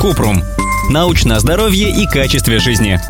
[0.00, 0.42] Купрум.
[0.90, 3.00] Научное здоровье и качестве жизни.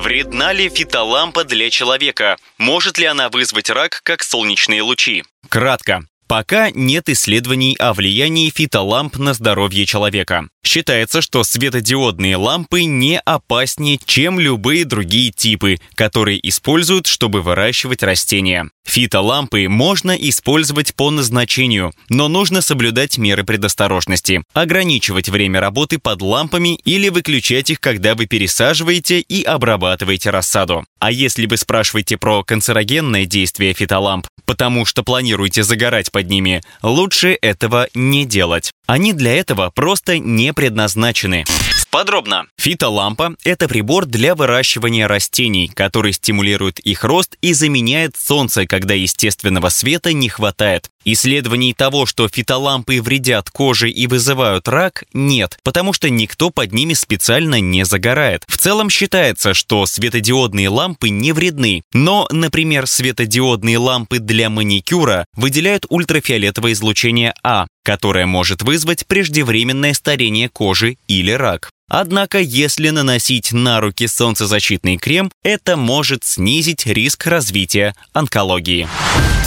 [0.00, 2.36] Вредна ли фитолампа для человека?
[2.58, 5.24] Может ли она вызвать рак, как солнечные лучи?
[5.48, 6.04] Кратко.
[6.30, 10.48] Пока нет исследований о влиянии фитоламп на здоровье человека.
[10.64, 18.70] Считается, что светодиодные лампы не опаснее, чем любые другие типы, которые используют, чтобы выращивать растения.
[18.90, 26.74] Фитолампы можно использовать по назначению, но нужно соблюдать меры предосторожности, ограничивать время работы под лампами
[26.74, 30.84] или выключать их, когда вы пересаживаете и обрабатываете рассаду.
[30.98, 37.38] А если вы спрашиваете про канцерогенное действие фитоламп, потому что планируете загорать под ними, лучше
[37.40, 38.72] этого не делать.
[38.90, 41.44] Они для этого просто не предназначены.
[41.92, 42.46] Подробно.
[42.56, 49.68] Фитолампа– это прибор для выращивания растений, который стимулирует их рост и заменяет солнце, когда естественного
[49.68, 50.90] света не хватает.
[51.04, 56.92] Исследований того, что фитолампы вредят коже и вызывают рак, нет, потому что никто под ними
[56.92, 58.44] специально не загорает.
[58.46, 65.86] В целом считается, что светодиодные лампы не вредны, но, например, светодиодные лампы для маникюра выделяют
[65.88, 71.70] ультрафиолетовое излучение А, которое может вызвать преждевременное старение кожи или рак.
[71.88, 78.86] Однако, если наносить на руки солнцезащитный крем, это может снизить риск развития онкологии.